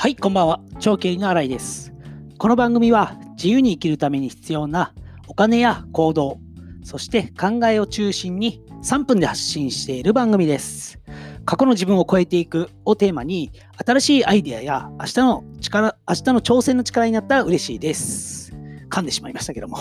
[0.00, 0.60] はい、こんばんは。
[0.78, 1.92] 長経理の新井です。
[2.38, 4.94] この番組は自由に生きるために必要な
[5.26, 6.38] お金や行動、
[6.84, 11.00] そして考えを中心に3分で発信している番組です。
[11.44, 13.50] 過去の自分を超えていくをテーマに
[13.84, 18.52] 新しいアイデアや明日の力、明日の挑戦の力になったら嬉しいです。
[18.90, 19.78] 噛んでしまいましたけども。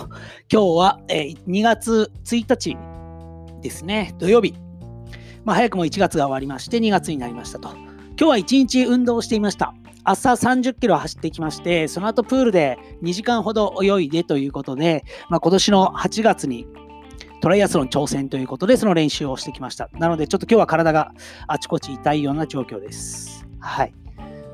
[0.52, 2.76] 今日は、え2月1日
[3.62, 4.56] ですね、土曜日。
[5.46, 7.70] まあ、早くも1月が終わりまして2月になりましたと。
[7.70, 9.76] 今日は1日運動していました。
[10.10, 16.66] 朝30キロ走ってきまして、その後プールで2時間ほど泳いでということで、まあ、今年の8月に
[17.42, 19.90] トライアスロン挑戦ということで、その練習をしてきました。
[19.94, 21.12] なので、ちょっと今日は体が
[21.48, 23.46] あちこち痛いような状況です。
[23.60, 23.94] はい。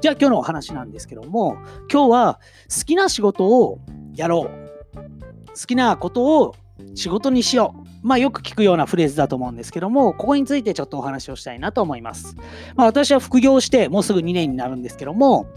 [0.02, 1.58] じゃあ今日のお話なんですけども、
[1.92, 2.40] 今日は
[2.76, 3.80] 好きな仕事を
[4.16, 4.64] やろう。
[5.50, 6.56] 好きなことを
[6.96, 7.88] 仕事にしよう。
[8.02, 12.36] まあよく聞くようなフレーズだと思うんですけども、ここについてちょっとお話をしたいなと思います。
[12.76, 15.48] まあ私は副業してもうすぐ2年になるんですけども、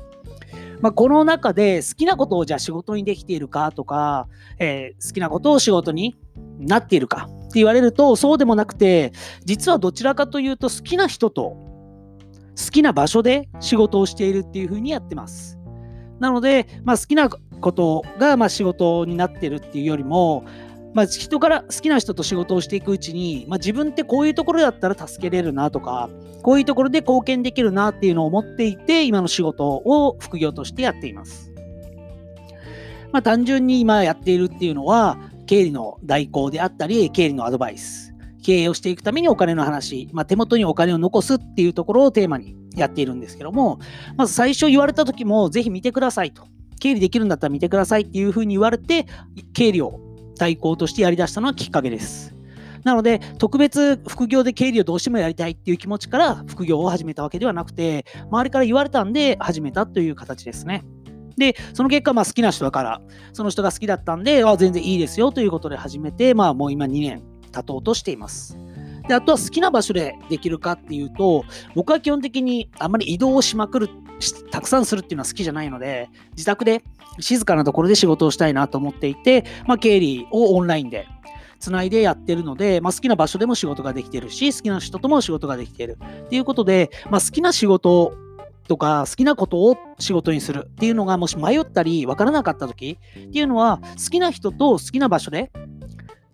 [0.81, 6.17] まあ、この中で好きなことをじゃあ仕事にできているかとか、えー好きなことを仕事に
[6.59, 9.13] なっているかって言われるとそうでもなくて
[9.45, 11.57] 実はどちらかというと好きな人と
[12.57, 15.59] 好きな場所で仕事をしているっていうふうにやってます。
[16.19, 20.45] なので、まあ、好きなことがまあ仕事になってるっていうよりも、
[20.97, 26.09] まあ、人から好きな人と仕事をしていくうちに、まあ、自分ってこういうところだったら助けれるなとか
[26.43, 31.53] こういうところで貢献できるなっていうのを思っていて今の仕事を副業としてやっています。
[33.13, 43.81] まあ、単純に今やっているっていうのは経理の代行であったり経理のアドバイス経営をしていくためにお金の話、まあ、手元にお金を残すっていうところをテーマにやっているんですけども
[44.17, 46.47] まず最初言われた時もぜひ見てくださいと
[46.81, 49.07] 経理できるんだったら見てくださいっていうふうに言われて
[49.53, 50.06] 経理を
[50.37, 52.35] 代行としてやりだしたのはきっかけです。
[52.85, 60.85] なので、特別副業で経理をどうしてもやりたいっていう気持ちから副業を始めたわけではなくて、周りから言われたんで始めたという形ですね。
[61.37, 63.01] で、その結果、まあ、好きな人だから、
[63.33, 67.23] その人が好きだったんで、あ全然いいですよということで始めて、まあ、もう今2年
[67.53, 68.57] 経とうとしています。
[69.09, 71.45] で、あとは好きな場所でできるかっていうと、
[71.75, 73.93] 僕は基本的にあんまり移動しまくる、し
[74.51, 76.83] たくさんするっていうのは好きじゃないので、自宅で
[77.21, 81.07] 静かなところで仕事をしたいなと思っていて、まあ、経理をオンラインで
[81.59, 85.99] つないでやってるので、まあ、好きな場所でも仕事ができてるし、好きな人とも仕事ができてる。
[86.27, 88.15] っていうことで、まあ、好きな仕事
[88.67, 95.51] とか好きなことを仕事にするっていうのがもし迷ったり分からなかった時っていうのは好きな人と好きな場所で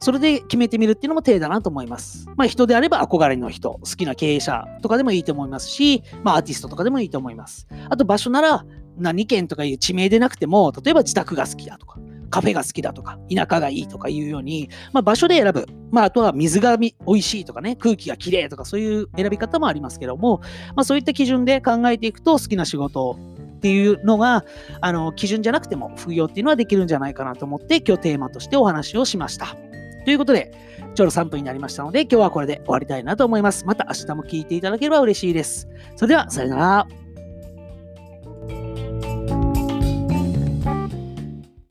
[0.03, 2.27] それで決めてみるっていうのも手だなと思います。
[2.37, 7.69] まあ人であれば憧れの人、好きな経営者とかでもいいと思いますし、まあアーティストとかでもいいと思います。
[7.89, 8.67] あと場所なら
[8.99, 15.67] 何県とかいう地名でなくても、例えば自宅が好きだとか、カフェが好きだとか、田舎がいいとかいうように、まあ場所で選ぶ。
[15.93, 20.41] まああとは水が美味しいとかね、空気がきれいとかそういう選び方もありますけども、
[20.75, 23.17] まあそういった基準で考えていくと好きな仕事
[23.57, 24.45] っていうのが、
[24.81, 29.57] あの、基準じゃなくても副業っていうのはできるんじゃないかなと思って今日テーマとしてお話をしました。
[30.05, 30.53] ということで、
[30.95, 33.65] ちょうど3分になりましたので、今日はこれで終わりたいなと思います。
[33.65, 35.69] また明日も聞いていただければ嬉しいです。
[35.97, 37.02] それでは、さよなら。